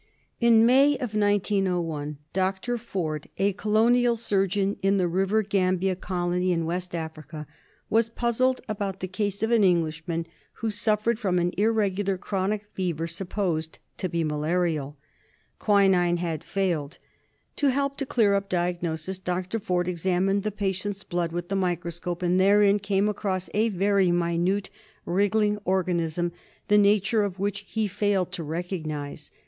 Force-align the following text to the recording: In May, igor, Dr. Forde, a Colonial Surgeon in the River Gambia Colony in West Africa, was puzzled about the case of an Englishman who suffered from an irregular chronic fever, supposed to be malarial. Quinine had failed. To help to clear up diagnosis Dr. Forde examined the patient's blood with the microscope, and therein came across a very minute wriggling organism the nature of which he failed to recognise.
In 0.39 0.65
May, 0.65 0.93
igor, 0.97 2.15
Dr. 2.33 2.77
Forde, 2.79 3.27
a 3.37 3.53
Colonial 3.53 4.15
Surgeon 4.15 4.77
in 4.81 4.97
the 4.97 5.07
River 5.07 5.43
Gambia 5.43 5.95
Colony 5.95 6.51
in 6.51 6.65
West 6.65 6.95
Africa, 6.95 7.45
was 7.87 8.09
puzzled 8.09 8.61
about 8.67 8.99
the 9.01 9.07
case 9.07 9.43
of 9.43 9.51
an 9.51 9.63
Englishman 9.63 10.25
who 10.53 10.71
suffered 10.71 11.19
from 11.19 11.37
an 11.37 11.51
irregular 11.55 12.17
chronic 12.17 12.63
fever, 12.73 13.05
supposed 13.05 13.77
to 13.97 14.09
be 14.09 14.23
malarial. 14.23 14.97
Quinine 15.59 16.17
had 16.17 16.43
failed. 16.43 16.97
To 17.57 17.67
help 17.69 17.95
to 17.97 18.05
clear 18.07 18.33
up 18.33 18.49
diagnosis 18.49 19.19
Dr. 19.19 19.59
Forde 19.59 19.87
examined 19.89 20.41
the 20.41 20.49
patient's 20.51 21.03
blood 21.03 21.31
with 21.31 21.47
the 21.49 21.55
microscope, 21.55 22.23
and 22.23 22.39
therein 22.39 22.79
came 22.79 23.07
across 23.07 23.51
a 23.53 23.69
very 23.69 24.09
minute 24.11 24.71
wriggling 25.05 25.59
organism 25.63 26.31
the 26.69 26.79
nature 26.79 27.21
of 27.23 27.37
which 27.37 27.65
he 27.67 27.85
failed 27.87 28.31
to 28.31 28.43
recognise. 28.43 29.31